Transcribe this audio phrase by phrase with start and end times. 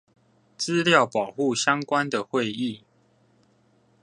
[0.57, 2.81] 資料保護相關的會議